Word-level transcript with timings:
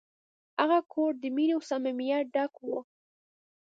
هغه 0.59 0.79
کور 0.93 1.11
د 1.21 1.23
مینې 1.35 1.53
او 1.57 1.61
صمیمیت 1.69 2.25
ډک 2.33 2.53
و. 2.65 2.69